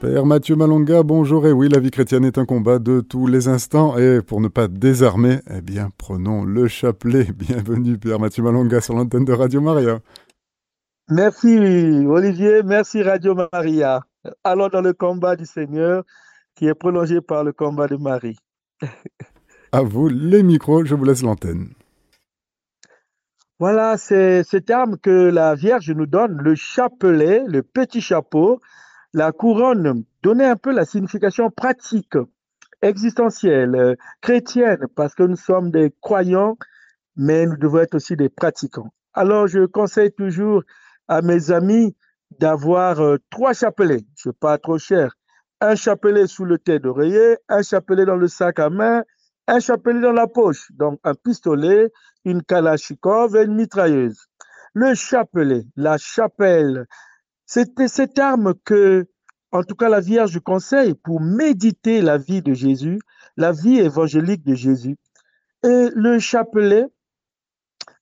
[0.00, 1.44] Père Mathieu Malonga, bonjour.
[1.48, 3.98] Et oui, la vie chrétienne est un combat de tous les instants.
[3.98, 7.24] Et pour ne pas désarmer, eh bien, prenons le chapelet.
[7.34, 9.98] Bienvenue, Père Mathieu Malonga, sur l'antenne de Radio Maria.
[11.10, 11.58] Merci,
[12.06, 12.62] Olivier.
[12.62, 14.02] Merci, Radio Maria.
[14.44, 16.04] Allons dans le combat du Seigneur
[16.54, 18.38] qui est prolongé par le combat de Marie.
[19.72, 21.70] à vous les micros, je vous laisse l'antenne.
[23.58, 28.60] Voilà, c'est cette arme que la Vierge nous donne, le chapelet, le petit chapeau
[29.18, 32.16] la couronne donnait un peu la signification pratique,
[32.82, 36.56] existentielle, euh, chrétienne, parce que nous sommes des croyants,
[37.16, 38.92] mais nous devons être aussi des pratiquants.
[39.14, 40.62] Alors, je conseille toujours
[41.08, 41.96] à mes amis
[42.38, 45.16] d'avoir euh, trois chapelets, ce n'est pas trop cher.
[45.60, 49.02] Un chapelet sous le tête d'oreiller, un chapelet dans le sac à main,
[49.48, 51.90] un chapelet dans la poche, donc un pistolet,
[52.24, 54.28] une kalachnikov et une mitrailleuse.
[54.74, 56.86] Le chapelet, la chapelle,
[57.48, 59.08] c'était cette arme que,
[59.52, 63.00] en tout cas, la Vierge conseille pour méditer la vie de Jésus,
[63.38, 64.96] la vie évangélique de Jésus.
[65.64, 66.84] Et le chapelet,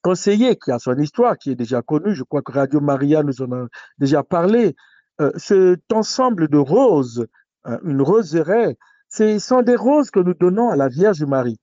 [0.02, 3.40] conseiller, qui a son histoire, qui est déjà connue, je crois que Radio Maria nous
[3.40, 3.66] en a
[3.98, 4.74] déjà parlé,
[5.20, 7.24] euh, cet ensemble de roses,
[7.64, 8.76] hein, une roseraie,
[9.08, 11.60] ce sont des roses que nous donnons à la Vierge Marie.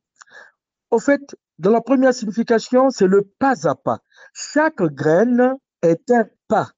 [0.90, 4.00] Au fait, dans la première signification, c'est le pas à pas.
[4.34, 6.72] Chaque graine est un pas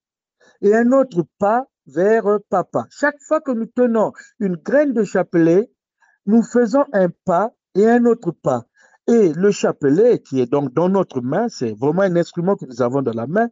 [0.62, 2.88] et un autre pas vers papa.
[2.90, 5.70] Chaque fois que nous tenons une graine de chapelet,
[6.26, 8.66] nous faisons un pas et un autre pas.
[9.08, 12.82] Et le chapelet, qui est donc dans notre main, c'est vraiment un instrument que nous
[12.82, 13.50] avons dans la main.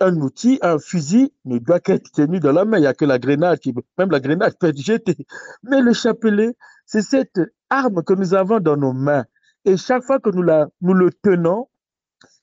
[0.00, 2.76] Un outil, un fusil ne doit qu'être tenu dans la main.
[2.76, 5.26] Il n'y a que la grenade qui, même la grenade peut être jetée.
[5.62, 6.54] Mais le chapelet,
[6.84, 9.24] c'est cette arme que nous avons dans nos mains.
[9.64, 11.68] Et chaque fois que nous, la, nous le tenons,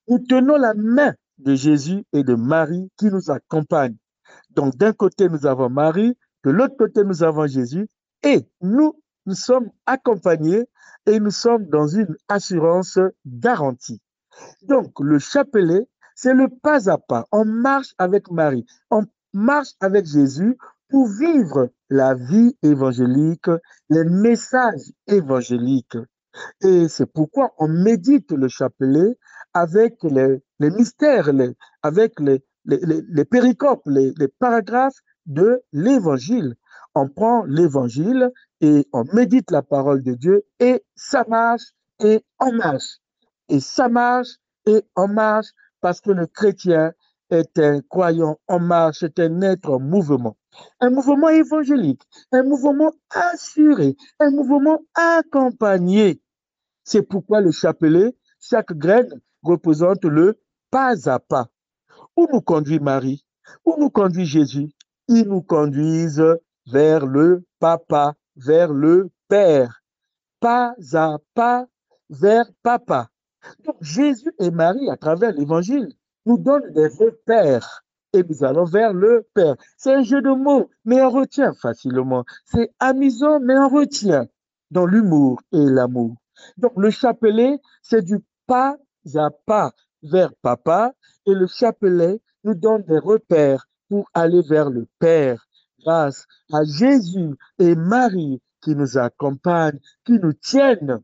[0.08, 3.98] nous tenons la main de Jésus et de Marie qui nous accompagnent.
[4.52, 7.88] Donc d'un côté, nous avons Marie, de l'autre côté, nous avons Jésus,
[8.24, 8.94] et nous,
[9.26, 10.66] nous sommes accompagnés
[11.06, 14.02] et nous sommes dans une assurance garantie.
[14.64, 17.28] Donc le chapelet, c'est le pas à pas.
[17.32, 20.58] On marche avec Marie, on marche avec Jésus
[20.90, 23.50] pour vivre la vie évangélique,
[23.90, 25.98] les messages évangéliques.
[26.62, 29.18] Et c'est pourquoi on médite le chapelet
[29.54, 31.30] avec les, mystères,
[31.82, 36.56] avec les, péricopes, les, paragraphes de l'évangile.
[36.96, 42.54] On prend l'évangile et on médite la parole de Dieu et ça marche et on
[42.54, 43.00] marche.
[43.50, 45.48] Et ça marche et on marche
[45.82, 46.94] parce que le chrétien
[47.30, 50.38] est un croyant en marche, est un être en mouvement.
[50.80, 56.22] Un mouvement évangélique, un mouvement assuré, un mouvement accompagné.
[56.84, 60.40] C'est pourquoi le chapelet, chaque graine représente le
[60.70, 61.48] pas à pas.
[62.16, 63.26] Où nous conduit Marie?
[63.66, 64.70] Où nous conduit Jésus?
[65.08, 69.82] Ils nous conduisent vers le Papa, vers le Père.
[70.40, 71.68] Pas à pas
[72.10, 73.10] vers Papa.
[73.66, 75.90] Donc Jésus et Marie, à travers l'Évangile,
[76.26, 77.84] nous donnent des repères
[78.14, 79.56] et nous allons vers le Père.
[79.78, 82.24] C'est un jeu de mots, mais on retient facilement.
[82.46, 84.28] C'est amusant, mais on retient
[84.72, 86.16] dans l'humour et l'amour.
[86.58, 88.78] Donc le chapelet, c'est du pas
[89.16, 89.72] à pas
[90.02, 90.94] vers papa
[91.26, 95.48] et le chapelet nous donne des repères pour aller vers le Père
[95.80, 101.02] grâce à Jésus et Marie qui nous accompagnent, qui nous tiennent,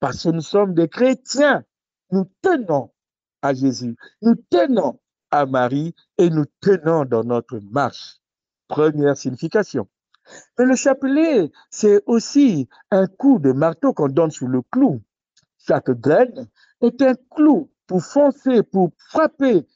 [0.00, 1.64] parce que nous sommes des chrétiens.
[2.10, 2.90] Nous tenons
[3.42, 5.00] à Jésus, nous tenons
[5.30, 8.16] à Marie et nous tenons dans notre marche.
[8.68, 9.88] Première signification.
[10.58, 15.02] Mais le chapelet, c'est aussi un coup de marteau qu'on donne sous le clou.
[15.58, 16.48] Chaque graine
[16.80, 19.66] est un clou pour foncer, pour frapper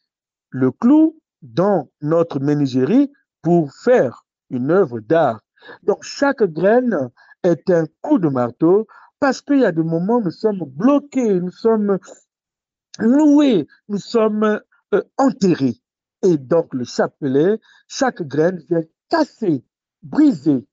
[0.51, 3.11] le clou dans notre ménagerie
[3.43, 5.41] pour faire une œuvre d'art.
[5.83, 7.11] Donc chaque graine
[7.43, 8.87] est un coup de marteau
[9.19, 11.99] parce qu'il y a des moments où nous sommes bloqués, nous sommes
[12.99, 14.61] loués, nous sommes
[14.95, 15.77] euh, enterrés.
[16.23, 19.65] Et donc le chapelet, chaque graine vient casser,
[20.03, 20.67] briser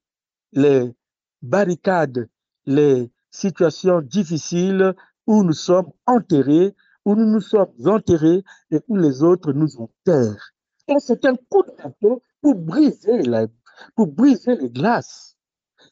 [0.53, 0.93] les
[1.41, 2.29] barricades,
[2.65, 4.93] les situations difficiles
[5.25, 6.75] où nous sommes enterrés,
[7.05, 10.53] où nous nous sommes enterrés et où les autres nous enterrent.
[10.87, 13.47] Et c'est un coup de marteau pour briser, la,
[13.95, 15.35] pour briser les glaces.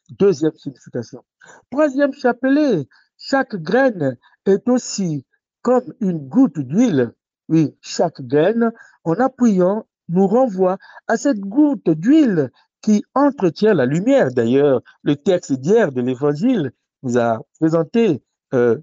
[0.09, 1.23] Deuxième signification.
[1.69, 2.87] Troisième chapelet,
[3.17, 5.25] chaque graine est aussi
[5.61, 7.13] comme une goutte d'huile.
[7.49, 8.71] Oui, chaque graine,
[9.03, 10.77] en appuyant, nous renvoie
[11.07, 12.51] à cette goutte d'huile
[12.85, 14.31] qui entretient la lumière.
[14.31, 16.71] D'ailleurs, le texte d'hier de l'Évangile
[17.01, 18.21] nous a présenté
[18.53, 18.77] euh,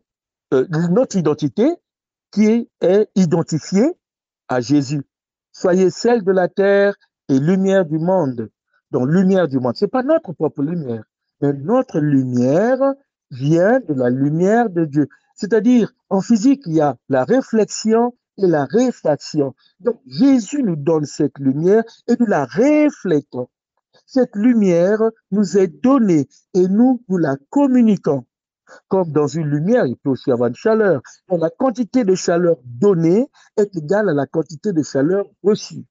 [0.52, 1.68] euh, notre identité
[2.32, 3.92] qui est identifiée
[4.48, 5.04] à Jésus.
[5.52, 6.96] Soyez celle de la terre
[7.28, 8.50] et lumière du monde.
[8.90, 9.76] Donc, lumière du monde.
[9.76, 11.04] C'est pas notre propre lumière,
[11.40, 12.80] mais notre lumière
[13.30, 15.08] vient de la lumière de Dieu.
[15.36, 19.54] C'est-à-dire, en physique, il y a la réflexion et la réfraction.
[19.78, 23.48] Donc, Jésus nous donne cette lumière et nous la reflétons.
[24.06, 25.00] Cette lumière
[25.30, 28.24] nous est donnée et nous, nous la communiquons.
[28.88, 31.02] Comme dans une lumière, il peut aussi avoir une chaleur.
[31.28, 33.26] La quantité de chaleur donnée
[33.56, 35.84] est égale à la quantité de chaleur reçue.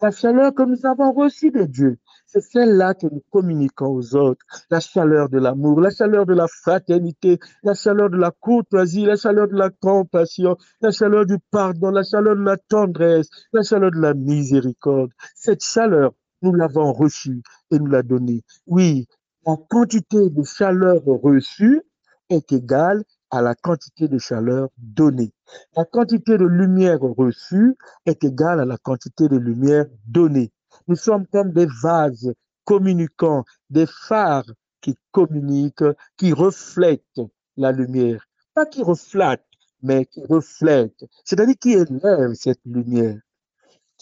[0.00, 4.44] La chaleur que nous avons reçue de Dieu, c'est celle-là que nous communiquons aux autres.
[4.70, 9.16] La chaleur de l'amour, la chaleur de la fraternité, la chaleur de la courtoisie, la
[9.16, 13.90] chaleur de la compassion, la chaleur du pardon, la chaleur de la tendresse, la chaleur
[13.90, 15.10] de la miséricorde.
[15.34, 18.42] Cette chaleur, nous l'avons reçue et nous l'a donnée.
[18.66, 19.06] Oui,
[19.46, 21.82] la quantité de chaleur reçue
[22.28, 25.32] est égale à la quantité de chaleur donnée.
[25.76, 30.52] La quantité de lumière reçue est égale à la quantité de lumière donnée.
[30.86, 32.32] Nous sommes comme des vases
[32.64, 34.50] communicants, des phares
[34.80, 35.84] qui communiquent,
[36.16, 37.20] qui reflètent
[37.56, 38.26] la lumière.
[38.54, 39.44] Pas qui reflètent,
[39.82, 41.04] mais qui reflètent.
[41.24, 43.18] C'est-à-dire qui élèvent cette lumière.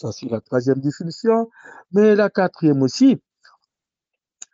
[0.01, 1.51] Ça, c'est la troisième définition.
[1.91, 3.21] Mais la quatrième aussi,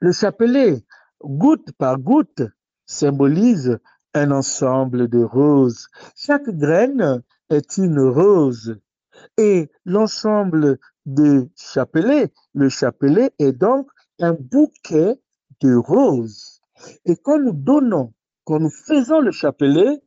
[0.01, 0.83] le chapelet,
[1.23, 2.41] goutte par goutte,
[2.85, 3.79] symbolise
[4.13, 5.87] un ensemble de roses.
[6.17, 8.77] Chaque graine est une rose.
[9.37, 13.89] Et l'ensemble de chapelet, le chapelet est donc
[14.19, 15.15] un bouquet
[15.61, 16.59] de roses.
[17.05, 18.13] Et quand nous donnons,
[18.43, 20.01] quand nous faisons le chapelet,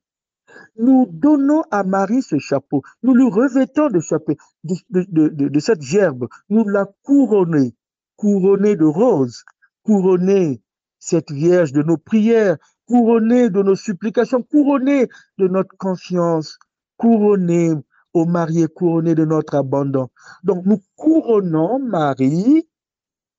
[0.76, 6.66] nous donnons à Marie ce chapeau, nous lui revêtons de, chapeau, de, cette gerbe, nous
[6.68, 7.70] la couronnons,
[8.16, 9.44] couronnée de roses,
[9.82, 10.62] couronnée
[10.98, 12.56] cette Vierge de nos prières,
[12.86, 15.08] couronnée de nos supplications, couronnée
[15.38, 16.58] de notre confiance,
[16.96, 17.72] couronnée
[18.12, 20.08] au marié, couronnée de notre abandon.
[20.44, 22.68] Donc nous couronnons Marie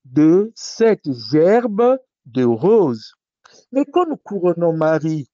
[0.05, 3.13] de cette gerbe de roses.
[3.71, 5.29] Mais quand nous couronnons Marie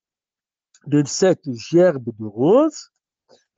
[0.86, 2.90] de cette gerbe de roses,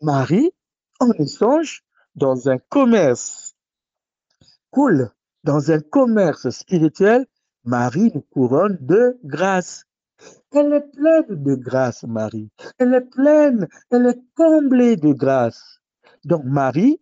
[0.00, 0.50] Marie,
[0.98, 1.84] en échange,
[2.14, 3.54] dans un commerce
[4.70, 5.10] cool,
[5.44, 7.26] dans un commerce spirituel,
[7.64, 9.84] Marie nous couronne de grâce.
[10.52, 12.50] Elle est pleine de grâce, Marie.
[12.78, 15.80] Elle est pleine, elle est comblée de grâce.
[16.24, 17.00] Donc Marie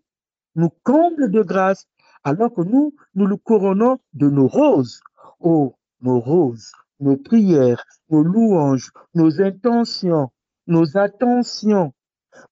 [0.55, 1.87] nous comble de grâce,
[2.25, 5.01] alors que nous, nous le couronnons de nos roses.
[5.41, 10.31] Oh, nos roses, nos prières, nos louanges, nos intentions,
[10.67, 11.93] nos attentions.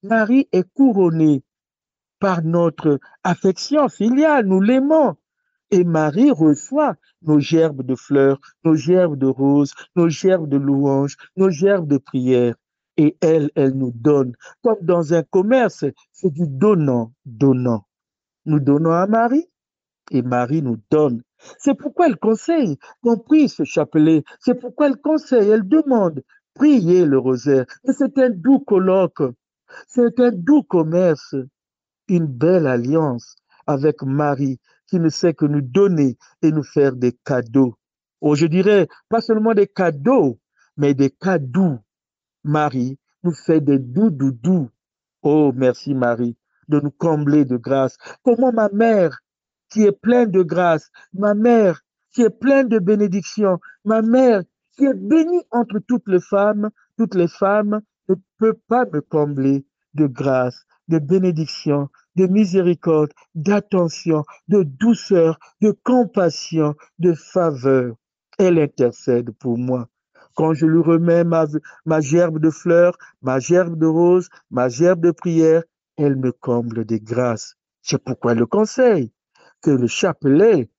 [0.03, 1.43] Marie est couronnée
[2.19, 5.17] par notre affection filiale, nous l'aimons.
[5.71, 11.17] Et Marie reçoit nos gerbes de fleurs, nos gerbes de roses, nos gerbes de louanges,
[11.37, 12.55] nos gerbes de prières.
[12.97, 14.33] Et elle, elle nous donne.
[14.63, 17.85] Comme dans un commerce, c'est du donnant, donnant.
[18.47, 19.49] Nous donnons à Marie
[20.11, 21.23] et Marie nous donne.
[21.59, 24.25] C'est pourquoi elle conseille qu'on prie ce chapelet.
[24.41, 26.23] C'est pourquoi elle conseille, elle demande,
[26.55, 27.67] priez le rosaire.
[27.85, 29.23] C'est un doux colloque.
[29.89, 31.35] C'est un doux commerce.
[32.09, 37.13] Une belle alliance avec Marie qui ne sait que nous donner et nous faire des
[37.13, 37.75] cadeaux.
[38.21, 40.39] Oh, je dirais, pas seulement des cadeaux,
[40.77, 41.79] mais des cadeaux.
[42.45, 44.71] Marie nous fait des doux doux.
[45.23, 46.37] Oh, merci Marie
[46.69, 47.97] de nous combler de grâce.
[48.23, 49.21] Comment ma mère,
[49.77, 51.83] qui est pleine de grâce, ma mère
[52.15, 54.43] qui est pleine de bénédictions, ma mère
[54.75, 59.67] qui est bénie entre toutes les femmes, toutes les femmes ne peut pas me combler
[59.93, 67.97] de grâce, de bénédiction, de miséricorde, d'attention, de douceur, de compassion, de faveur.
[68.39, 69.89] Elle intercède pour moi.
[70.33, 71.45] Quand je lui remets ma,
[71.85, 75.65] ma gerbe de fleurs, ma gerbe de roses, ma gerbe de prière,
[75.99, 77.57] elle me comble de grâce.
[77.83, 79.13] C'est pourquoi le conseil
[79.63, 80.71] que le chapelet,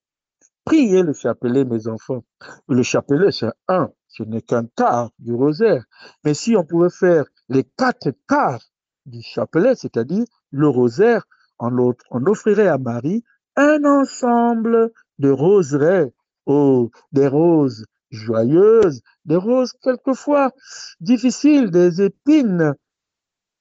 [0.66, 2.24] priez le chapelet, mes enfants.
[2.68, 5.86] Le chapelet, c'est un, ce n'est qu'un quart du rosaire.
[6.24, 8.64] Mais si on pouvait faire les quatre quarts
[9.06, 11.24] du chapelet, c'est-à-dire le rosaire,
[11.60, 13.24] on, on offrirait à Marie
[13.56, 16.14] un ensemble de roseraies,
[16.46, 20.52] oh, des roses joyeuses, des roses quelquefois
[21.00, 22.74] difficiles, des épines.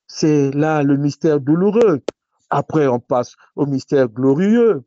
[0.07, 2.03] C'est là le mystère douloureux.
[2.51, 4.85] Après, on passe au mystère glorieux.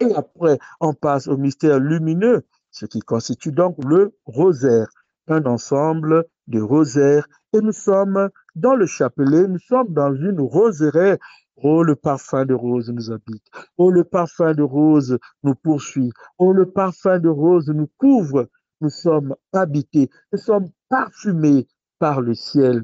[0.00, 4.88] Et après, on passe au mystère lumineux, ce qui constitue donc le rosaire,
[5.28, 7.26] un ensemble de rosaires.
[7.52, 11.18] Et nous sommes dans le chapelet, nous sommes dans une roseraie
[11.62, 13.44] Oh, le parfum de rose nous habite.
[13.76, 16.10] Oh, le parfum de rose nous poursuit.
[16.38, 18.48] Oh, le parfum de rose nous couvre.
[18.80, 20.08] Nous sommes habités.
[20.32, 22.82] Nous sommes parfumés par le ciel.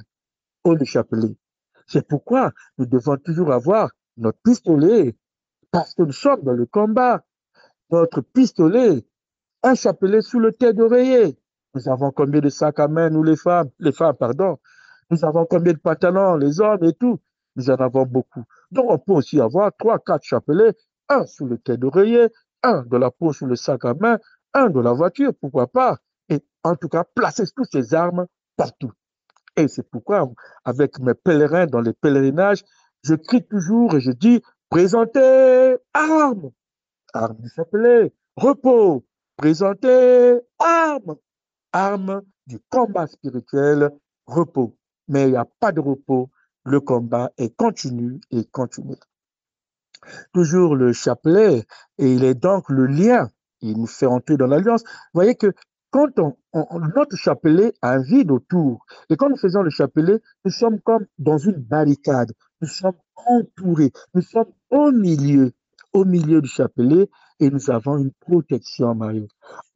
[0.64, 1.35] Oh, le chapelet.
[1.87, 5.16] C'est pourquoi nous devons toujours avoir notre pistolet.
[5.76, 7.23] Parce que nous sommes dans le combat.
[7.90, 9.04] Notre pistolet
[9.62, 11.38] un chapelet sous le tête d'oreiller.
[11.75, 14.59] Nous avons combien de sacs à main, nous les femmes, les femmes, pardon.
[15.11, 17.21] Nous avons combien de pantalons, les hommes et tout?
[17.56, 18.42] Nous en avons beaucoup.
[18.71, 20.73] Donc, on peut aussi avoir trois, quatre chapelets,
[21.11, 22.28] un sous le tête d'oreiller,
[22.62, 24.18] un de la peau sous le sac à main,
[24.54, 25.99] un de la voiture, pourquoi pas?
[26.30, 28.92] Et en tout cas, placer toutes ces armes partout.
[29.56, 30.26] Et c'est pourquoi,
[30.64, 32.64] avec mes pèlerins dans les pèlerinages,
[33.02, 36.50] je crie toujours et je dis, présentez armes,
[37.12, 39.04] armes du chapelet, repos,
[39.37, 41.16] présentez armes,
[41.73, 43.90] armes du combat spirituel,
[44.26, 44.76] repos.
[45.08, 46.30] Mais il n'y a pas de repos,
[46.64, 48.96] le combat est continu et continu.
[50.32, 51.64] Toujours le chapelet,
[51.99, 53.30] et il est donc le lien,
[53.61, 54.82] il nous fait entrer dans l'alliance.
[54.85, 55.52] Vous voyez que
[55.90, 56.37] quand on,
[56.94, 61.06] notre chapelet a un vide autour, et quand nous faisons le chapelet, nous sommes comme
[61.18, 65.53] dans une barricade, nous sommes entourés, nous sommes au milieu,
[65.93, 67.09] au milieu du chapelet,
[67.41, 68.97] et nous avons une protection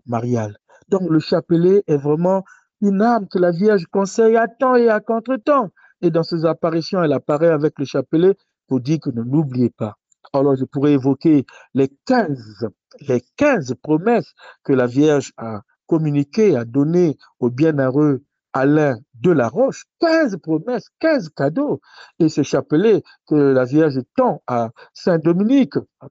[0.06, 0.56] mariale.
[0.88, 2.44] Donc le chapelet est vraiment
[2.80, 5.70] une arme que la Vierge conseille à temps et à contre-temps.
[6.02, 8.34] Et dans ses apparitions, elle apparaît avec le chapelet
[8.66, 9.96] pour dire que ne l'oubliez pas.
[10.32, 11.44] Alors je pourrais évoquer
[11.74, 12.68] les 15,
[13.08, 14.32] les 15 promesses
[14.64, 18.22] que la Vierge a communiqué, a donné au bienheureux
[18.52, 21.80] Alain de la Roche, 15 promesses, 15 cadeaux.
[22.18, 26.08] Et ce chapelet que la Vierge tend à Saint-Dominique, à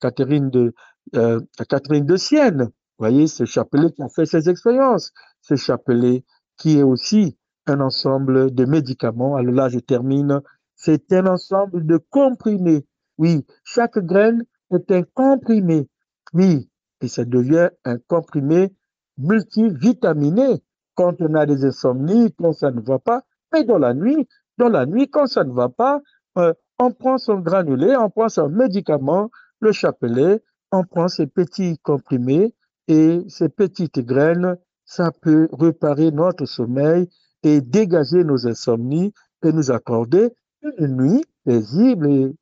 [0.00, 0.74] Catherine de,
[1.14, 2.64] euh, Catherine de Sienne.
[2.64, 6.24] Vous voyez, ce chapelet qui a fait ses expériences, ce chapelet
[6.56, 9.36] qui est aussi un ensemble de médicaments.
[9.36, 10.40] Alors là, je termine.
[10.74, 12.84] C'est un ensemble de comprimés.
[13.18, 15.88] Oui, chaque graine est un comprimé.
[16.32, 16.70] Oui,
[17.00, 18.74] et ça devient un comprimé
[19.16, 20.62] multivitaminé
[20.98, 23.22] quand on a des insomnies, quand ça ne va pas.
[23.52, 24.26] Mais dans la nuit,
[24.58, 26.00] dans la nuit, quand ça ne va pas,
[26.38, 31.78] euh, on prend son granulé, on prend son médicament, le chapelet, on prend ces petits
[31.84, 32.52] comprimés
[32.88, 37.08] et ces petites graines, ça peut réparer notre sommeil
[37.44, 39.12] et dégager nos insomnies
[39.44, 40.34] et nous accorder
[40.78, 42.34] une nuit paisible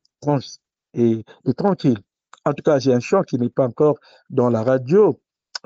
[0.94, 1.25] et
[1.58, 1.98] tranquille.
[2.46, 3.98] En tout cas, j'ai un chant qui n'est pas encore
[4.30, 5.20] dans la radio,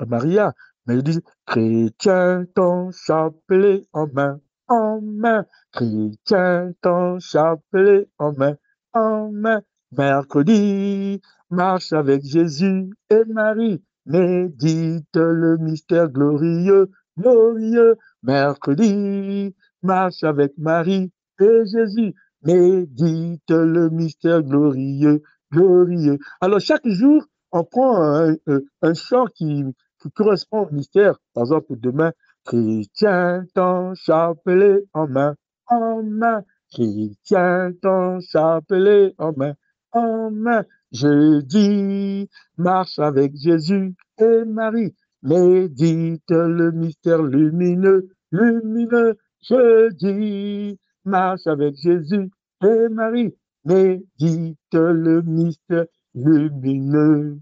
[0.05, 0.53] Maria,
[0.85, 5.45] mais il dit Chrétien, ton chapelet en main, en main.
[5.71, 8.55] Chrétien, ton chapelet en main,
[8.93, 9.61] en main.
[9.97, 13.83] Mercredi, marche avec Jésus et Marie.
[14.05, 17.97] Médite le mystère glorieux, glorieux.
[18.23, 22.13] Mercredi, marche avec Marie et Jésus.
[22.43, 25.21] Médite le mystère glorieux,
[25.51, 26.17] glorieux.
[26.39, 28.35] Alors chaque jour, on prend un,
[28.81, 29.65] un, chant qui,
[30.01, 31.17] qui, correspond au mystère.
[31.33, 32.11] Par exemple, demain,
[32.45, 35.35] Chrétien, ton chapelet en main,
[35.67, 36.43] en main.
[36.71, 39.53] Chrétien, ton chapelet en main,
[39.91, 40.63] en main.
[40.91, 44.95] Jeudi, marche avec Jésus et Marie.
[45.23, 49.17] Médite le mystère lumineux, lumineux.
[49.41, 52.29] Jeudi, marche avec Jésus
[52.63, 57.39] et Marie médite le mystère lumineux.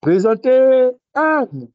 [0.00, 1.68] Présentez âme,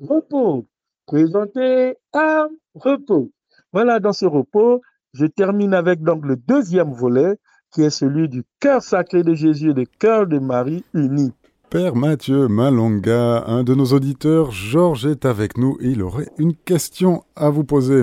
[0.00, 0.66] repos.
[1.06, 3.30] Présentez âme, repos.
[3.72, 7.36] Voilà, dans ce repos, je termine avec donc le deuxième volet,
[7.72, 11.32] qui est celui du cœur sacré de Jésus et du cœur de Marie unis.
[11.70, 16.54] Père Mathieu Malonga, un de nos auditeurs, Georges est avec nous et il aurait une
[16.54, 18.02] question à vous poser.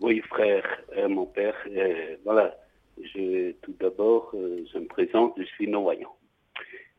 [0.00, 0.64] Oui, frère,
[0.96, 2.56] euh, mon père, euh, voilà,
[3.02, 6.14] je, tout d'abord, euh, je me présente, je suis non-voyant.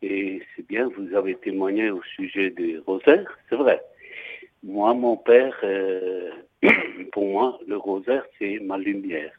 [0.02, 3.82] Et c'est bien, vous avez témoigné au sujet des rosaires, c'est vrai.
[4.64, 6.32] Moi, mon père, euh,
[7.12, 9.32] pour moi, le rosaire, c'est ma lumière.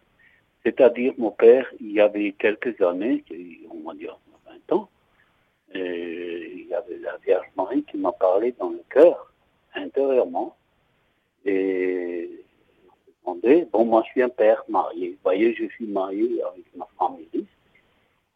[0.65, 3.25] C'est-à-dire, mon père, il y avait quelques années,
[3.71, 4.19] on va dire
[4.69, 4.89] 20 ans,
[5.75, 9.33] euh, il y avait la Vierge Marie qui m'a parlé dans le cœur,
[9.75, 10.57] intérieurement.
[11.45, 12.31] Et
[13.73, 15.11] Bon, moi, je suis un père marié.
[15.11, 17.47] Vous voyez, je suis marié avec ma famille.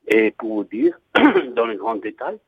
[0.09, 0.99] Et pour vous dire,
[1.55, 2.39] dans les grands détails,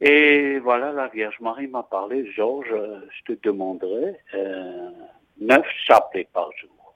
[0.00, 4.90] et voilà, la Vierge Marie m'a parlé, Georges, je te demanderai euh,
[5.38, 6.94] neuf chapelets par jour.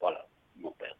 [0.00, 0.26] Voilà,
[0.56, 0.96] mon père.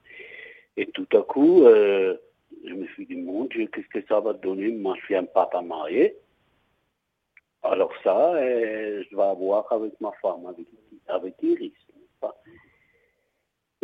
[0.79, 2.17] Et tout à coup, euh,
[2.65, 5.25] je me suis dit, mon Dieu, qu'est-ce que ça va donner Moi, je suis un
[5.25, 6.17] papa marié.
[7.63, 10.53] Alors ça, euh, je vais avoir avec ma femme,
[11.09, 11.73] avec Iris.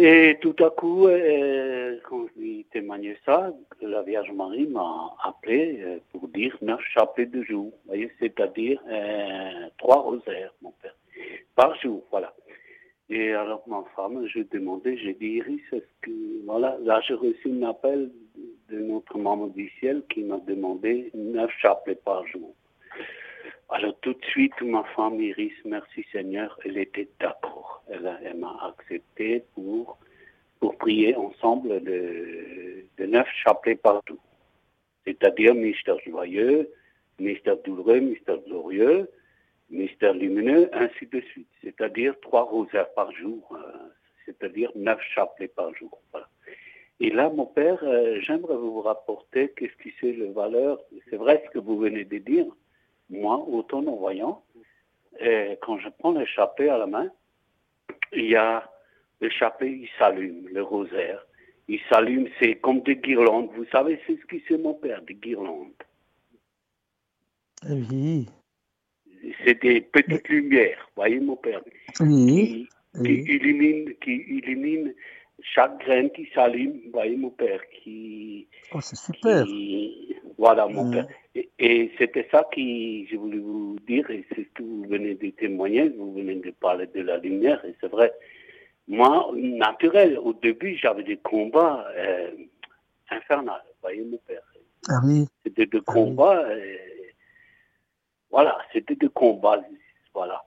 [0.01, 3.53] Et tout à coup, euh, quand je lui témoignais ça,
[3.83, 7.73] la Vierge Marie m'a appelé euh, pour dire neuf chapelets de jour,
[8.21, 10.95] c'est-à-dire euh, trois rosaires, mon père,
[11.57, 12.33] par jour, voilà.
[13.11, 17.51] Et alors ma femme, je demandais, j'ai dit Iris, est-ce que voilà, là j'ai reçu
[17.51, 18.13] un appel
[18.71, 22.55] de notre maman du ciel qui m'a demandé neuf chapelets par jour.
[23.71, 27.83] Alors tout de suite, ma femme Iris, merci Seigneur, elle était d'accord.
[27.91, 29.99] Elle, m'a accepté pour,
[30.59, 34.19] pour prier ensemble de, de neuf chapelets partout.
[35.05, 36.71] C'est-à-dire mystère joyeux,
[37.19, 39.11] mystère douloureux, mystère glorieux,
[39.71, 41.49] mystère lumineux, ainsi de suite.
[41.63, 43.89] C'est-à-dire trois rosaires par jour, euh,
[44.25, 46.01] c'est-à-dire neuf chapelets par jour.
[47.01, 50.81] Et là, mon père, euh, j'aimerais vous rapporter qu'est-ce qui c'est le valeur.
[51.11, 52.47] C'est vrai ce que vous venez de dire.
[53.11, 54.45] Moi, autant en voyant,
[55.23, 57.11] euh, quand je prends le chapelet à la main,
[58.13, 58.71] il y a
[59.21, 61.25] le chapelet, il s'allume, le rosaire.
[61.69, 63.51] Il s'allume, c'est comme des guirlandes.
[63.55, 65.73] Vous savez, c'est ce qui c'est mon père, des guirlandes.
[67.69, 68.27] Oui.
[69.45, 71.61] C'est des petites lumières, voyez mon père,
[72.01, 72.69] Oui.
[72.95, 74.95] qui, qui illumine, qui illumine
[75.41, 79.45] chaque graine qui s'allume, voyez mon père, qui, Oh, c'est super.
[79.45, 80.91] qui- voilà mon Mm.
[80.93, 81.09] père.
[81.35, 85.15] Et, et c'était ça qui, je voulais vous dire, et c'est ce que vous venez
[85.15, 88.13] de témoigner, vous venez de parler de la lumière, et c'est vrai.
[88.87, 92.31] Moi, naturel, au début, j'avais des combats euh,
[93.11, 93.53] infernaux,
[93.83, 94.43] voyez mon père.
[94.89, 95.27] Ah oui.
[95.45, 95.95] C'était des Ah oui.
[95.95, 96.77] combats, euh,
[98.31, 99.63] voilà, c'était des combats,
[100.15, 100.43] voilà.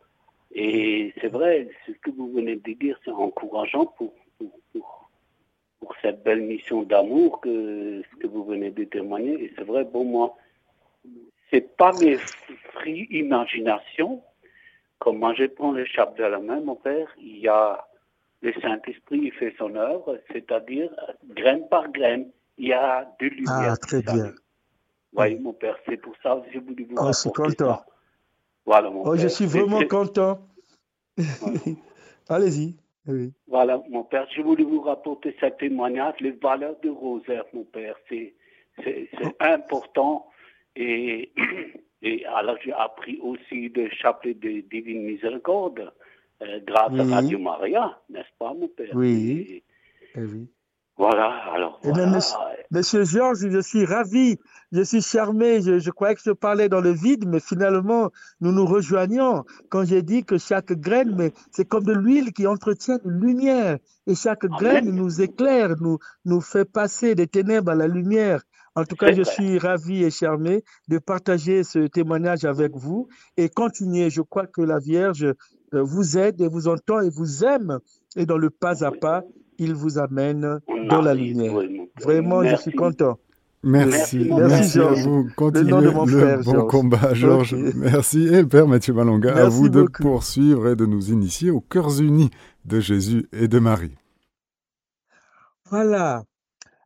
[0.54, 5.00] Et c'est vrai, ce que vous venez de dire, c'est encourageant pour, pour, pour,
[5.82, 9.34] pour cette belle mission d'amour que vous venez de témoigner.
[9.46, 10.38] Et c'est vrai, bon, moi,
[11.50, 12.18] c'est pas mes
[12.74, 14.22] free imagination.
[15.00, 17.84] Comme moi, je prends le chapelet à la main, mon père, il y a
[18.44, 20.90] le Saint-Esprit, il fait son œuvre, c'est-à-dire,
[21.36, 23.74] graine par graine, il y a de lumière.
[23.74, 24.32] Ah, très bien.
[25.14, 27.76] Voyez, mon père, c'est pour ça que je voulais vous Oh, je suis rapporter content.
[27.78, 27.86] ça.
[28.66, 29.32] Voilà, mon Oh, je père.
[29.32, 30.40] suis C'est- vraiment c'est- content.
[32.30, 32.76] Allez-y.
[33.08, 33.34] Oui.
[33.48, 37.96] Voilà, mon père, je voulais vous rapporter ce témoignage, les valeurs de rosaire, mon père,
[38.10, 38.34] c'est
[38.84, 40.27] c'est- c'est important.
[40.75, 41.31] Et,
[42.01, 45.91] et alors, j'ai appris aussi le chapelet de Divine Miséricorde,
[46.41, 47.01] euh, grâce Oui.
[47.01, 48.90] à Radio Maria, n'est-ce pas, mon père?
[48.96, 49.46] Oui.
[49.50, 49.64] Et
[50.16, 50.48] Eh oui.
[50.98, 52.05] voilà, alors voilà.
[52.72, 54.38] Monsieur- Georges, je suis ravi,
[54.72, 55.62] je suis charmé.
[55.62, 59.44] Je, je croyais que je parlais dans le vide, mais finalement, nous nous rejoignons.
[59.70, 63.77] Quand j'ai dit que chaque graine, c'est comme de l'huile qui entretient une lumière.
[64.07, 64.57] Et chaque Amen.
[64.57, 68.42] graine nous éclaire, nous, nous fait passer des ténèbres à la lumière.
[68.75, 73.50] En tout cas, je suis ravi et charmé de partager ce témoignage avec vous et
[73.50, 74.10] continuer.
[74.10, 77.79] Je crois que la Vierge euh, vous aide et vous entend et vous aime.
[78.16, 79.24] Et dans le pas à pas,
[79.62, 81.54] il vous amène dans la lumière.
[82.02, 83.20] Vraiment, je suis content.
[83.64, 85.08] Merci, Merci, à Georges.
[85.08, 85.30] vous.
[85.36, 86.72] Continuez nom de mon le frère, bon Georges.
[86.72, 87.56] combat, Georges.
[87.76, 88.24] Merci.
[88.28, 92.02] Et le Père Mathieu Malonga, à vous de poursuivre et de nous initier aux cœurs
[92.02, 92.32] unis
[92.66, 93.96] de Jésus et de Marie.
[95.70, 96.24] Voilà.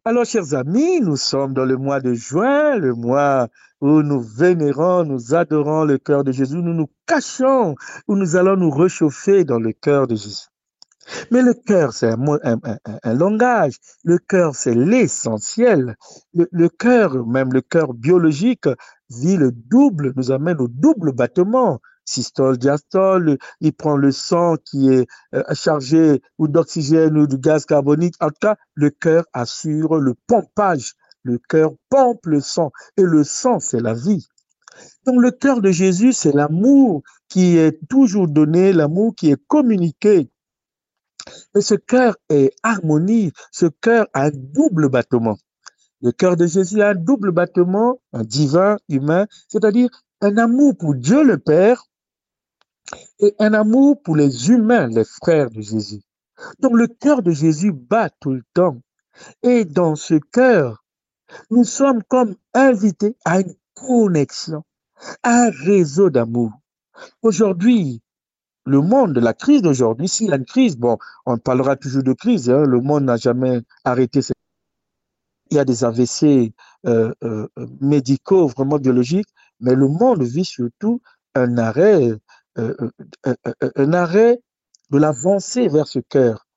[0.03, 3.47] Alors, chers amis, nous sommes dans le mois de juin, le mois
[3.81, 7.75] où nous vénérons, nous adorons le cœur de Jésus, nous nous cachons,
[8.07, 10.47] où nous allons nous réchauffer dans le cœur de Jésus.
[11.31, 13.75] Mais le cœur, c'est un, langage.
[14.03, 15.95] Le cœur, c'est l'essentiel.
[16.33, 18.67] Le, le cœur, même le cœur biologique,
[19.09, 21.79] vit le double, nous amène au double battement.
[22.07, 27.65] Systole, diastole, il prend le sang qui est euh, chargé ou d'oxygène ou de gaz
[27.65, 28.15] carbonique.
[28.19, 30.93] En tout cas, le cœur assure le pompage.
[31.23, 32.71] Le cœur pompe le sang.
[32.97, 34.27] Et le sang, c'est la vie.
[35.05, 40.29] Donc, le cœur de Jésus, c'est l'amour qui est toujours donné, l'amour qui est communiqué.
[41.55, 43.31] Et ce cœur est harmonie.
[43.51, 45.37] Ce cœur a un double battement.
[46.01, 49.89] Le cœur de Jésus a un double battement, un divin, humain, c'est-à-dire
[50.21, 51.85] un amour pour Dieu le Père
[53.19, 56.01] et un amour pour les humains, les frères de Jésus.
[56.59, 58.77] Donc le cœur de Jésus bat tout le temps.
[59.43, 60.83] Et dans ce cœur,
[61.49, 64.63] nous sommes comme invités à une connexion,
[65.23, 66.51] à un réseau d'amour.
[67.21, 68.01] Aujourd'hui,
[68.65, 72.13] le monde, la crise d'aujourd'hui, s'il y a une crise, bon, on parlera toujours de
[72.13, 74.21] crise, hein, le monde n'a jamais arrêté.
[74.21, 74.35] cette-
[75.51, 76.53] Il y a des AVC
[76.87, 77.47] euh, euh,
[77.81, 81.01] médicaux, vraiment biologiques, mais le monde vit surtout
[81.35, 82.11] un arrêt,
[82.57, 82.75] euh,
[83.27, 83.35] euh,
[83.75, 84.41] un, arrêt
[84.91, 86.47] de l'avancée vers ce cœur.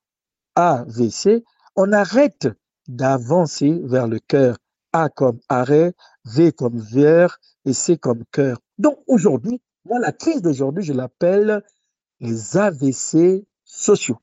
[0.55, 1.43] AVC,
[1.75, 2.47] on arrête
[2.87, 4.57] d'avancer vers le cœur.
[4.93, 5.93] A comme arrêt,
[6.25, 8.57] V comme vers et C comme cœur.
[8.79, 11.63] Donc aujourd'hui, moi, la crise d'aujourd'hui, je l'appelle
[12.19, 14.19] les AVC sociaux.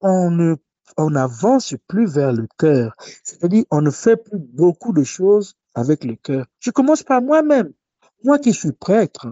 [0.00, 0.56] On ne
[0.96, 2.94] on n'avance plus vers le cœur.
[3.22, 6.46] C'est-à-dire, on ne fait plus beaucoup de choses avec le cœur.
[6.58, 7.72] Je commence par moi-même.
[8.24, 9.28] Moi qui suis prêtre,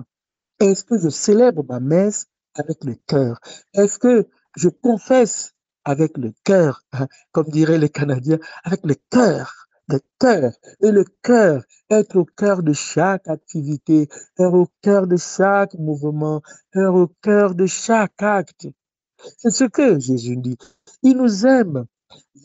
[0.61, 3.41] est-ce que je célèbre ma messe avec le cœur?
[3.73, 9.64] Est-ce que je confesse avec le cœur, hein, comme diraient les Canadiens, avec le cœur?
[9.89, 10.53] De cœur.
[10.81, 16.43] Et le cœur, être au cœur de chaque activité, être au cœur de chaque mouvement,
[16.75, 18.69] être au cœur de chaque acte.
[19.39, 20.57] C'est ce que Jésus dit.
[21.03, 21.87] Il nous aime.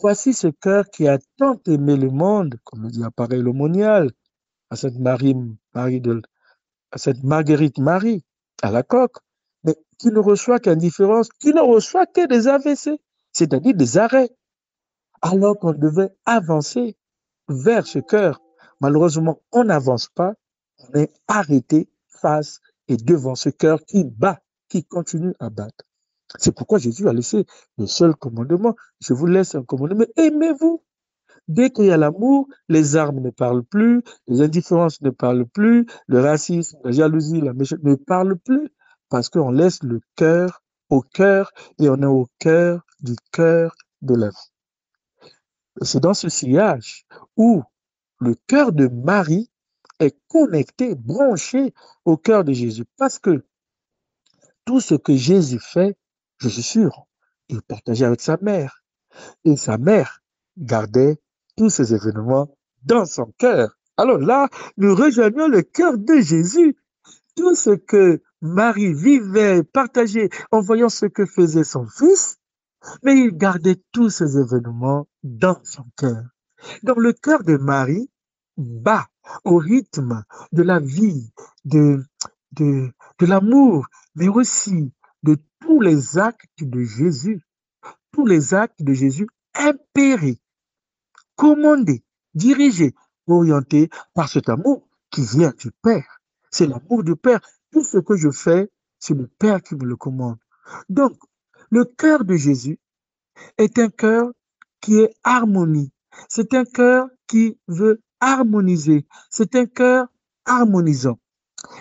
[0.01, 4.11] Voici ce cœur qui a tant aimé le monde, comme le dit l'appareil l'aumonial,
[4.69, 5.35] à cette Marie,
[5.73, 6.01] Marie
[6.91, 8.23] à cette Marguerite Marie,
[8.61, 9.17] à la coque,
[9.63, 12.99] mais qui ne reçoit qu'indifférence, qui ne reçoit que des AVC,
[13.33, 14.29] c'est-à-dire des arrêts,
[15.21, 16.95] alors qu'on devait avancer
[17.49, 18.41] vers ce cœur.
[18.79, 20.33] Malheureusement, on n'avance pas,
[20.79, 25.85] on est arrêté face et devant ce cœur qui bat, qui continue à battre.
[26.37, 27.45] C'est pourquoi Jésus a laissé
[27.77, 28.75] le seul commandement.
[29.01, 30.05] Je vous laisse un commandement.
[30.15, 30.83] Aimez-vous.
[31.47, 35.87] Dès qu'il y a l'amour, les armes ne parlent plus, les indifférences ne parlent plus,
[36.05, 38.69] le racisme, la jalousie, la méchanceté ne parlent plus,
[39.09, 44.13] parce qu'on laisse le cœur au cœur et on est au cœur du cœur de
[44.13, 44.29] la.
[45.81, 47.05] C'est dans ce sillage
[47.37, 47.63] où
[48.19, 49.49] le cœur de Marie
[49.99, 51.73] est connecté, branché
[52.05, 53.45] au cœur de Jésus, parce que
[54.65, 55.97] tout ce que Jésus fait,
[56.37, 57.07] je suis sûr,
[57.49, 58.83] il partageait avec sa mère.
[59.43, 60.21] Et sa mère
[60.57, 61.17] gardait
[61.57, 63.77] tous ces événements dans son cœur.
[63.97, 66.77] Alors là, nous rejoignons le cœur de Jésus.
[67.35, 72.37] Tout ce que Marie vivait, partageait en voyant ce que faisait son fils,
[73.03, 76.23] mais il gardait tous ces événements dans son cœur.
[76.83, 78.09] Dans le cœur de Marie
[78.57, 79.07] bat
[79.45, 81.31] au rythme de la vie,
[81.65, 82.03] de,
[82.51, 84.91] de, de l'amour, mais aussi
[85.23, 87.41] de tous les actes de Jésus,
[88.11, 90.41] tous les actes de Jésus impérés,
[91.35, 92.03] commandés,
[92.33, 92.93] dirigés,
[93.27, 96.19] orientés par cet amour qui vient du Père.
[96.51, 97.39] C'est l'amour du Père.
[97.71, 100.37] Tout ce que je fais, c'est le Père qui me le commande.
[100.89, 101.17] Donc,
[101.69, 102.79] le cœur de Jésus
[103.57, 104.31] est un cœur
[104.81, 105.91] qui est harmonie.
[106.27, 109.05] C'est un cœur qui veut harmoniser.
[109.29, 110.07] C'est un cœur
[110.45, 111.19] harmonisant.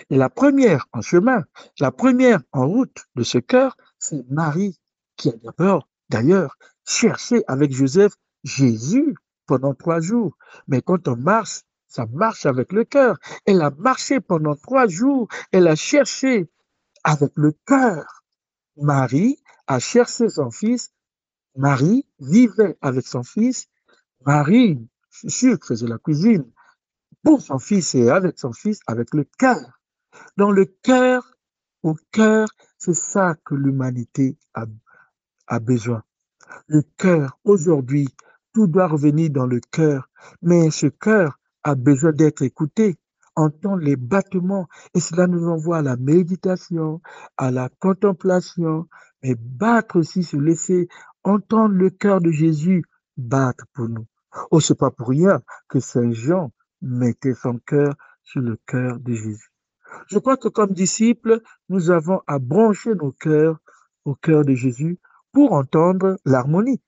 [0.09, 1.43] Et la première en chemin,
[1.79, 4.77] la première en route de ce cœur, c'est Marie
[5.15, 10.37] qui a d'abord, d'ailleurs, cherché avec Joseph Jésus pendant trois jours.
[10.67, 13.17] Mais quand on marche, ça marche avec le cœur.
[13.45, 15.27] Elle a marché pendant trois jours.
[15.51, 16.49] Elle a cherché
[17.03, 18.23] avec le cœur.
[18.77, 20.91] Marie a cherché son fils.
[21.59, 23.67] Marie vivait avec son fils.
[24.25, 26.49] Marie, je suis sûr, faisait la cuisine
[27.21, 29.81] pour son fils et avec son fils, avec le cœur.
[30.37, 31.35] Dans le cœur,
[31.83, 36.01] au cœur, c'est ça que l'humanité a, besoin.
[36.67, 38.07] Le cœur, aujourd'hui,
[38.53, 40.09] tout doit revenir dans le cœur,
[40.41, 42.95] mais ce cœur a besoin d'être écouté,
[43.35, 47.01] entendre les battements, et cela nous envoie à la méditation,
[47.35, 48.87] à la contemplation,
[49.23, 50.87] mais battre aussi, se laisser
[51.23, 52.83] entendre le cœur de Jésus
[53.17, 54.05] battre pour nous.
[54.51, 56.51] Oh, c'est pas pour rien que Saint Jean
[56.81, 59.51] mettait son cœur sur le cœur de Jésus.
[60.07, 63.57] Je crois que comme disciples, nous avons à brancher nos cœurs
[64.05, 64.99] au cœur de Jésus
[65.31, 66.81] pour entendre l'harmonie.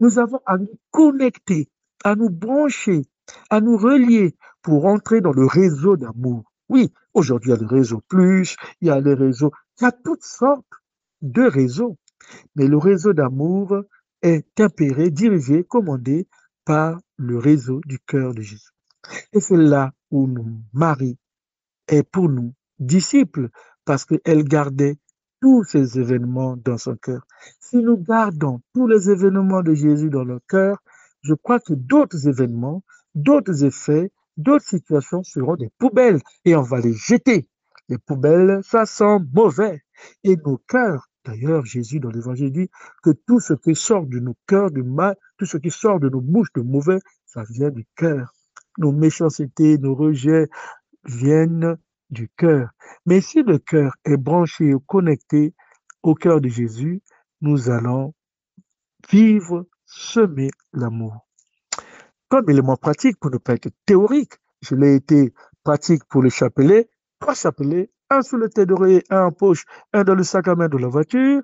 [0.00, 1.68] Nous avons à nous connecter,
[2.04, 3.02] à nous brancher,
[3.50, 6.44] à nous relier pour entrer dans le réseau d'amour.
[6.68, 9.86] Oui, aujourd'hui, il y a le réseau plus, il y a les réseaux, il y
[9.86, 10.64] a toutes sortes
[11.22, 11.96] de réseaux.
[12.56, 13.82] Mais le réseau d'amour
[14.22, 16.26] est tempéré, dirigé, commandé
[16.64, 18.70] par le réseau du cœur de Jésus.
[19.32, 20.28] Et c'est là où
[20.72, 21.18] Marie
[21.88, 23.50] est pour nous disciple
[23.84, 24.96] parce qu'elle gardait
[25.40, 27.26] tous ces événements dans son cœur.
[27.60, 30.78] Si nous gardons tous les événements de Jésus dans notre cœur,
[31.22, 32.82] je crois que d'autres événements,
[33.14, 37.48] d'autres effets, d'autres situations seront des poubelles et on va les jeter.
[37.88, 39.82] Les poubelles, ça sent mauvais.
[40.22, 42.70] Et nos cœurs, d'ailleurs, Jésus dans l'évangile dit
[43.02, 46.08] que tout ce qui sort de nos cœurs de mal, tout ce qui sort de
[46.08, 48.32] nos bouches de mauvais, ça vient du cœur
[48.78, 50.48] nos méchancetés, nos rejets
[51.04, 51.76] viennent
[52.10, 52.70] du cœur.
[53.06, 55.54] Mais si le cœur est branché ou connecté
[56.02, 57.02] au cœur de Jésus,
[57.40, 58.14] nous allons
[59.10, 61.26] vivre, semer l'amour.
[62.28, 66.88] Comme élément pratique pour ne pas être théorique, je l'ai été pratique pour le chapelet,
[67.20, 70.54] trois chapelets, un sous le tête d'oreiller, un en poche, un dans le sac à
[70.54, 71.42] main de la voiture,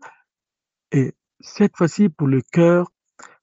[0.92, 2.90] et cette fois-ci pour le cœur,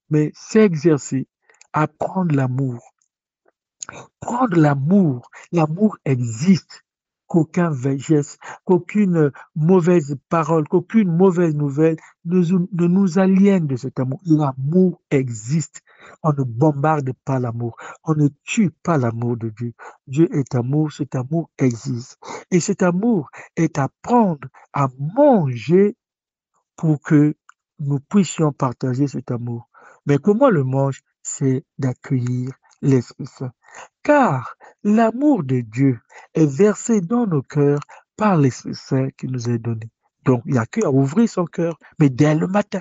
[0.09, 1.27] mais s'exercer
[1.73, 2.93] à prendre l'amour,
[4.19, 5.29] Prendre l'amour.
[5.51, 6.83] L'amour existe.
[7.27, 14.21] Qu'aucun geste, qu'aucune mauvaise parole, qu'aucune mauvaise nouvelle ne, nous aliène de cet amour.
[14.25, 15.81] L'amour existe.
[16.23, 17.75] On ne bombarde pas l'amour.
[18.05, 19.73] On ne tue pas l'amour de Dieu.
[20.07, 20.91] Dieu est amour.
[20.91, 22.17] Cet amour existe.
[22.49, 25.97] Et cet amour est à prendre, à manger
[26.77, 27.35] pour que
[27.79, 29.69] nous puissions partager cet amour.
[30.05, 31.01] Mais comment le mange?
[31.23, 33.51] C'est d'accueillir l'Esprit Saint.
[34.07, 35.99] Car l'amour de Dieu
[36.33, 37.81] est versé dans nos cœurs
[38.15, 39.89] par l'Esprit Saint qui nous est donné.
[40.23, 42.79] Donc, il n'y a qu'à ouvrir son cœur, mais dès le matin,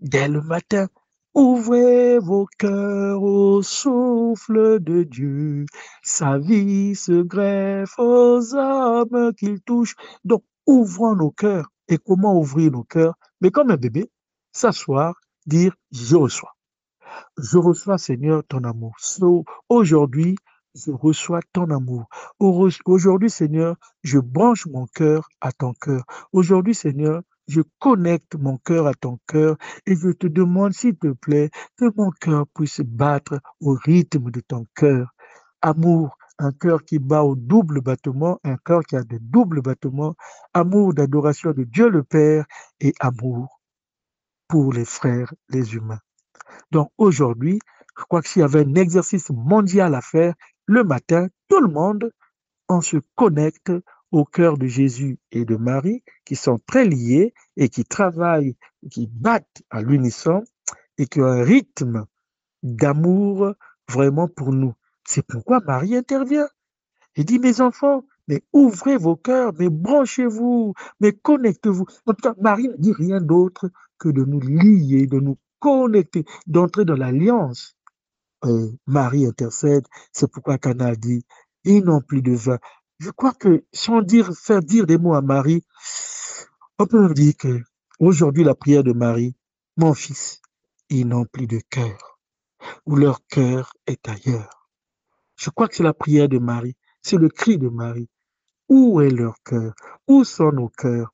[0.00, 0.88] dès le matin,
[1.34, 5.66] ouvrez vos cœurs au souffle de Dieu.
[6.02, 9.94] Sa vie se greffe aux âmes qu'il touche.
[10.24, 11.68] Donc, ouvrons nos cœurs.
[11.88, 13.12] Et comment ouvrir nos cœurs?
[13.42, 14.10] Mais comme un bébé,
[14.52, 16.56] s'asseoir, dire, je reçois.
[17.36, 18.96] Je reçois, Seigneur, ton amour.
[19.68, 20.36] Aujourd'hui,
[20.74, 22.06] je reçois ton amour.
[22.38, 26.04] Aujourd'hui, Seigneur, je branche mon cœur à ton cœur.
[26.32, 29.56] Aujourd'hui, Seigneur, je connecte mon cœur à ton cœur
[29.86, 34.40] et je te demande, s'il te plaît, que mon cœur puisse battre au rythme de
[34.40, 35.12] ton cœur.
[35.60, 40.14] Amour, un cœur qui bat au double battement, un cœur qui a de doubles battements,
[40.54, 42.46] amour d'adoration de Dieu le Père
[42.80, 43.60] et amour
[44.48, 46.00] pour les frères, les humains.
[46.70, 47.58] Donc aujourd'hui,
[47.98, 50.34] je crois que y avait un exercice mondial à faire,
[50.66, 52.12] le matin, tout le monde,
[52.68, 53.72] on se connecte
[54.10, 58.56] au cœur de Jésus et de Marie, qui sont très liés et qui travaillent,
[58.90, 60.44] qui battent à l'unisson
[60.98, 62.06] et qui ont un rythme
[62.62, 63.54] d'amour
[63.88, 64.74] vraiment pour nous.
[65.04, 66.48] C'est pourquoi Marie intervient.
[67.16, 71.86] et dit, mes enfants, mais ouvrez vos cœurs, mais branchez-vous, mais connectez-vous.
[72.06, 76.24] En tout cas, Marie ne dit rien d'autre que de nous lier, de nous connecter,
[76.46, 77.76] d'entrer dans l'alliance.
[78.86, 81.24] Marie intercède, c'est pourquoi Cana dit,
[81.64, 82.58] ils n'ont plus de vin.
[82.98, 85.64] Je crois que sans dire, faire dire des mots à Marie,
[86.78, 87.60] on peut dire que
[87.98, 89.36] aujourd'hui la prière de Marie,
[89.76, 90.40] mon fils,
[90.88, 92.18] ils n'ont plus de cœur,
[92.86, 94.68] ou leur cœur est ailleurs.
[95.36, 98.08] Je crois que c'est la prière de Marie, c'est le cri de Marie.
[98.68, 99.74] Où est leur cœur?
[100.06, 101.12] Où sont nos cœurs?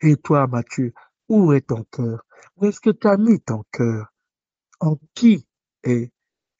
[0.00, 0.92] Et toi, Mathieu,
[1.28, 2.24] où est ton cœur?
[2.56, 4.12] Où est-ce que tu as mis ton cœur?
[4.80, 5.46] En qui
[5.84, 6.12] est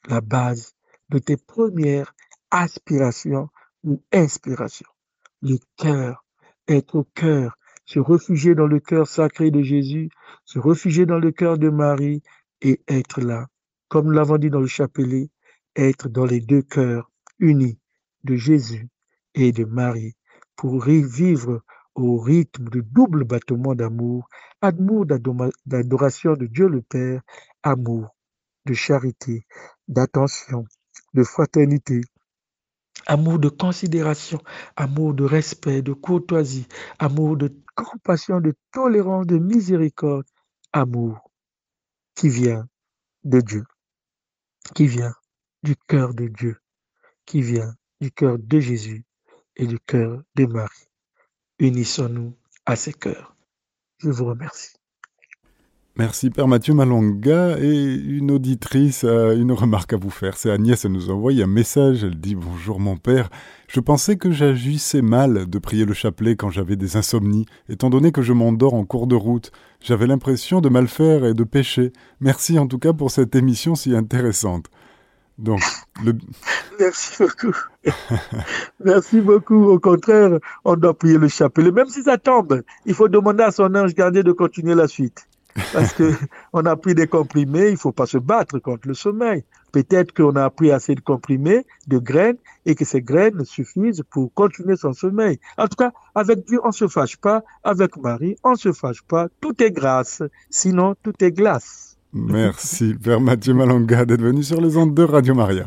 [0.06, 0.74] la base
[1.08, 2.14] de tes premières
[2.50, 3.48] aspirations
[3.84, 4.88] ou inspirations.
[5.42, 6.24] Le cœur,
[6.66, 10.10] être au cœur, se réfugier dans le cœur sacré de Jésus,
[10.44, 12.22] se réfugier dans le cœur de Marie
[12.60, 13.46] et être là,
[13.88, 15.30] comme nous l'avons dit dans le chapelet,
[15.74, 17.78] être dans les deux cœurs unis
[18.24, 18.88] de Jésus
[19.34, 20.16] et de Marie
[20.56, 21.62] pour vivre
[21.94, 24.28] au rythme de double battement d'amour,
[24.60, 27.22] amour d'adoration de Dieu le Père,
[27.62, 28.14] amour
[28.66, 29.46] de charité,
[29.88, 30.66] d'attention,
[31.14, 32.02] de fraternité,
[33.06, 34.40] amour de considération,
[34.76, 36.66] amour de respect, de courtoisie,
[36.98, 40.26] amour de compassion, de tolérance, de miséricorde,
[40.72, 41.30] amour
[42.16, 42.68] qui vient
[43.24, 43.64] de Dieu,
[44.74, 45.14] qui vient
[45.62, 46.58] du cœur de Dieu,
[47.26, 49.04] qui vient du cœur de Jésus
[49.56, 50.88] et du cœur de Marie.
[51.60, 53.36] Unissons-nous à ces cœurs.
[53.98, 54.77] Je vous remercie.
[55.98, 60.36] Merci Père Mathieu Malonga et une auditrice a une remarque à vous faire.
[60.36, 63.28] C'est Agnès, elle nous envoie un message, elle dit Bonjour mon Père,
[63.66, 68.12] je pensais que j'agissais mal de prier le chapelet quand j'avais des insomnies, étant donné
[68.12, 69.50] que je m'endors en cours de route.
[69.80, 71.92] J'avais l'impression de mal faire et de pécher.
[72.20, 74.66] Merci en tout cas pour cette émission si intéressante.
[75.36, 75.62] Donc,
[76.78, 77.56] Merci beaucoup.
[78.84, 79.64] Merci beaucoup.
[79.64, 81.72] Au contraire, on doit prier le chapelet.
[81.72, 85.26] Même si ça tombe, il faut demander à son ange gardien de continuer la suite.
[85.72, 86.12] Parce que
[86.52, 89.44] on a pris des comprimés, il faut pas se battre contre le sommeil.
[89.72, 94.32] Peut-être qu'on a pris assez de comprimés, de graines, et que ces graines suffisent pour
[94.34, 95.38] continuer son sommeil.
[95.56, 97.42] En tout cas, avec Dieu, on se fâche pas.
[97.64, 99.28] Avec Marie, on se fâche pas.
[99.40, 100.22] Tout est grâce.
[100.50, 101.96] Sinon, tout est glace.
[102.12, 105.66] Merci, Père Mathieu Malonga, d'être venu sur les ondes de Radio Maria.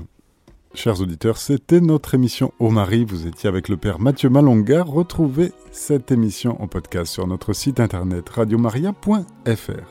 [0.74, 3.04] Chers auditeurs, c'était notre émission Au Marie.
[3.04, 4.84] Vous étiez avec le Père Mathieu Malonga.
[4.84, 9.82] Retrouvez cette émission en podcast sur notre site internet radiomaria.fr.